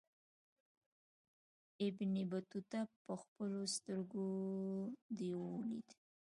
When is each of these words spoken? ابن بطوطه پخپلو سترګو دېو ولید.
ابن 1.87 2.13
بطوطه 2.31 2.79
پخپلو 3.05 3.61
سترګو 3.75 4.27
دېو 5.17 5.39
ولید. 5.55 5.87